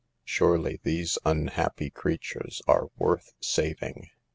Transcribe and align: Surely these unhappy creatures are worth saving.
Surely 0.25 0.79
these 0.81 1.19
unhappy 1.25 1.91
creatures 1.91 2.59
are 2.67 2.87
worth 2.97 3.33
saving. 3.39 4.09